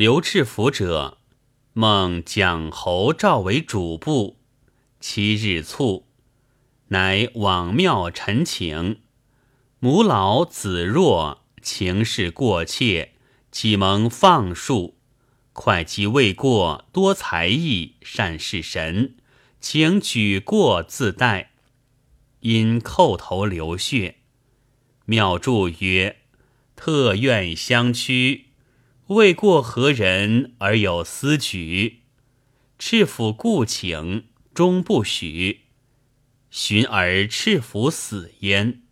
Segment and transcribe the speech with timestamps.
[0.00, 1.18] 刘赤福者，
[1.74, 4.38] 梦蒋侯召为主簿。
[4.98, 6.06] 七日卒，
[6.88, 9.02] 乃往庙陈情。
[9.78, 13.12] 母老子弱，情事过切，
[13.52, 14.94] 启蒙放恕。
[15.52, 19.16] 会稽未过，多才艺，善事神，
[19.60, 21.50] 请举过自代。
[22.38, 24.16] 因叩头流血。
[25.04, 26.22] 庙祝曰
[26.74, 28.46] ：“特愿相屈。”
[29.10, 32.02] 未过何人而有私举？
[32.78, 35.62] 赤府故请，终不许。
[36.48, 38.82] 寻而赤府死焉。